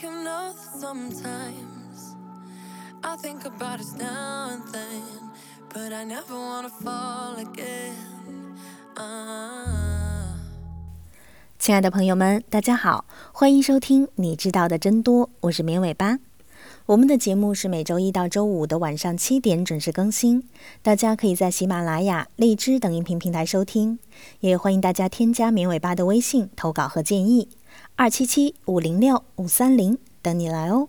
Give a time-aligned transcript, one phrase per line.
[0.00, 2.16] You know that sometimes
[3.02, 5.30] I think about us now and then,
[5.68, 7.92] but I never wanna fall again.
[8.96, 9.66] Uh.
[11.58, 16.18] 亲爱的朋友们，大家好，欢迎收听《你知道的真多》，我是绵尾巴。
[16.86, 20.48] 我们的节目是每周一到周五的晚上七点准时更新，
[20.80, 23.98] 大家可以在喜马拉雅、荔枝等音频平台收听，
[24.40, 27.48] 也欢迎大家添加绵尾巴的微信投稿和建议，
[27.96, 30.88] 二七七五零六五三零等你来哦。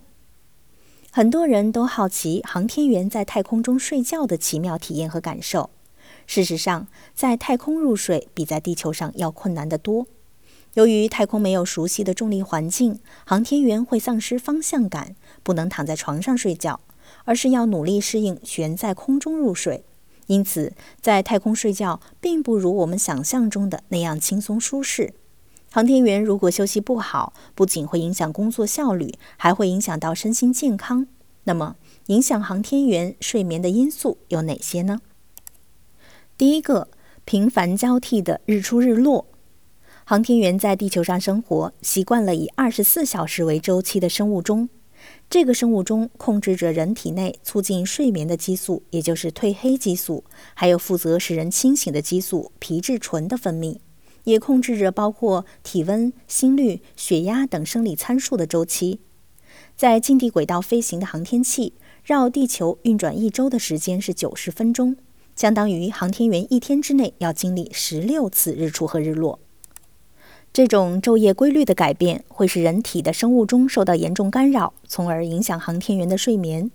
[1.10, 5.70] 很多人都好奇航天员在太空中睡觉的奇妙体验和感受。
[6.26, 10.06] 事实上，在太空入睡比在地球上要困难得多。
[10.74, 15.14] 由于太空没有熟悉的重力环境，航天员会丧失方向感，
[15.44, 16.80] 不能躺在床上睡觉，
[17.24, 19.84] 而是要努力适应悬在空中入睡。
[20.26, 25.14] 因此，在太空睡觉并不如我们想象中的那样轻松舒适。
[25.74, 31.08] 航天员如果休息不好，不仅会影响工作效率，还会影响到身心健康。
[31.42, 31.74] 那么，
[32.06, 35.00] 影响航天员睡眠的因素有哪些呢？
[36.38, 36.86] 第一个，
[37.24, 39.26] 频繁交替的日出日落。
[40.04, 44.68] 航天员在地球上生活，习惯了以二十四小时为周期的生物钟。
[45.28, 50.22] 这个生物钟控制着人体内促进睡眠的激素，也就是褪黑激素，
[50.54, 53.78] 还有负责使人清醒的激素皮质醇的分泌，
[54.24, 59.00] 也控制着包括体温、心率、血压等生理参数的周期。
[59.76, 64.96] 在近地轨道飞行的航天器绕地球运转一周的时间是九十分钟，
[65.34, 69.38] 相当于航天员一天之内要经历十六次日出和日落。
[70.52, 76.70] 这种昼夜规律的改变会使人体的生物钟受到严重干扰，从而影响航天员的睡眠。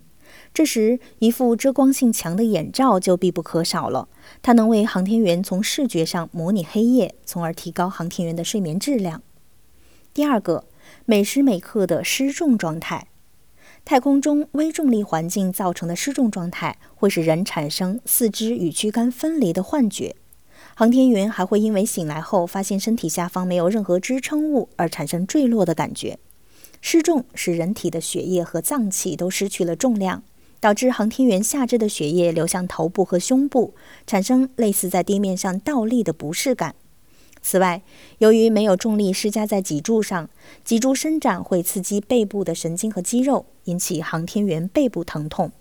[0.53, 4.07] 这时，一副遮光性强的眼罩就必不可少了。
[4.41, 9.21] 它能为航天员从视觉上模拟黑夜，从而提高航天员的睡眠质量。
[10.13, 10.65] 第二个，
[11.05, 13.07] 每时每刻的失重状态。
[13.85, 20.15] 太空中微重力环境造成的失重状态，会使人产生四肢与躯干分离的幻觉。
[20.75, 26.19] 航天员还会因为醒来后发现身体下方没有任何支撑物而产生坠落的感觉。
[26.81, 30.23] 失重使人体的血液和脏器都失去了重量，
[30.59, 33.73] 导致航天员下肢的血液流向头部和胸部，
[34.07, 36.75] 产生类似在地面上倒立的不适感。
[37.41, 37.81] 此外，
[38.17, 40.29] 由于没有重力施加在脊柱上，
[40.65, 45.51] 脊柱伸展会刺激背部的神经和肌肉，引起航天员背部疼痛。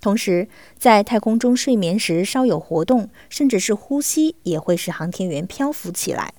[0.00, 6.34] 同时，在太空中睡眠时稍有活动，甚至是呼吸，也会使航天员漂浮起来。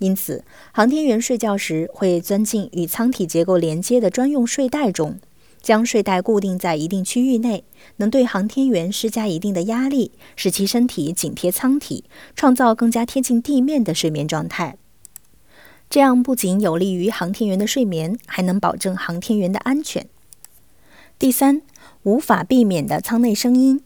[0.00, 5.20] 因此，航天员睡觉时会钻进与舱体结构连接的专用睡袋中，
[5.62, 7.62] 将睡袋固定在一定区域内，
[7.98, 14.76] 能对航天员施加一定的压力，使其身体紧贴舱体，创造更加贴近地面的睡眠状态。
[15.88, 20.06] 这样不仅有利于航天员的睡眠，还能保证航天员的安全。
[21.18, 21.62] 第三。
[22.04, 23.82] 无法避免的舱内声音。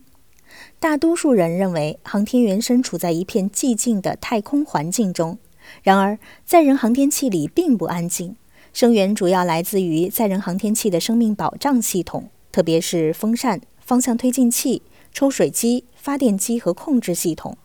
[0.78, 5.38] 大多数人认为航天员身处在一片寂静的太空环境中，
[5.82, 8.36] 然而载人航天器里并不安静。
[8.72, 14.82] 声源主要来自于载人航天器的生命保障系统，特别是风扇、方向推进器、
[15.12, 17.56] 抽水机、发电机和控制系统。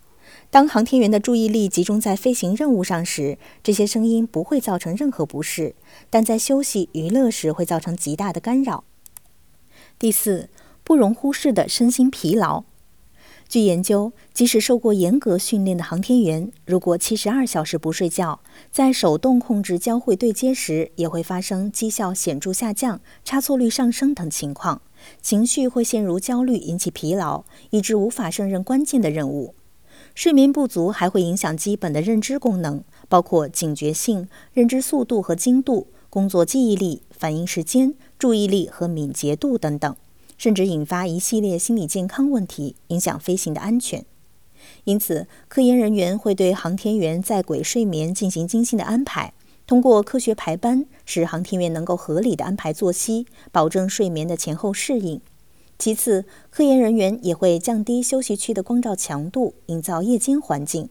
[0.52, 5.74] 当航天员的注意力集中在飞行任务上时，这些声音不会造成任何不适；
[6.10, 8.84] 但在休息娱乐时会造成极大的干扰。
[9.98, 10.50] 第四，
[10.84, 12.64] 不容忽视的身心疲劳。
[13.50, 24.84] 据研究，即使受过严格训练的航天员，如果七十二小时不睡觉，在手动控制交会对接时，也会发生绩效显著下降、差错率上升等情况，
[25.20, 29.56] 情绪会陷入焦虑，引起疲劳，以致无法胜任关键的任务。
[30.14, 37.96] 睡眠不足还会影响基本的认知功能，包括警觉性、认知速度和精度、工作记忆力、反应时间。
[38.20, 39.96] 注意力和敏捷度等等，
[40.40, 44.04] 甚至引发一系列心理健康问题，影响飞行的安全。
[44.86, 49.34] 因此，科研人员会对航天员在轨睡眠进行精心的安排，
[49.68, 55.20] 通过科学排班，使航天员能够合理的安排作息，保证睡眠的前后适应。
[55.78, 60.90] 其次，科研人员也会降低休息区的光照强度，营造夜间环境。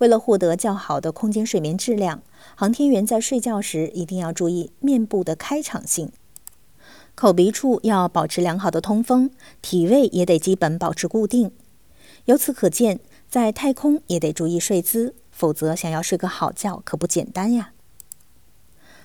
[0.00, 2.22] 为了获得较好的空间睡眠质量，
[2.54, 6.10] 航天员在睡觉时一定要注意面部的开场性。
[7.14, 9.30] 口鼻处要保持良好的通风，
[9.62, 11.52] 体位也得基本保持固定。
[12.24, 17.72] 由此可见，在太空也得注意睡姿，否则想要睡个好觉可不简单呀。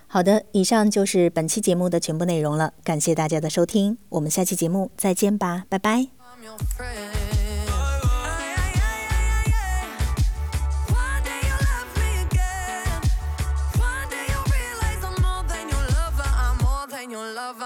[0.07, 6.07] 好的，以上就是本期节目的全部内容了，感谢大家的收听，我们下期节目再见吧，拜拜。